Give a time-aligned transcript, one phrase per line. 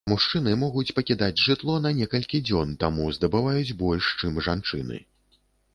[0.11, 4.97] Мужчыны могуць пакідаць жытло на некалькі дзён, таму здабываюць больш, чым жанчыны.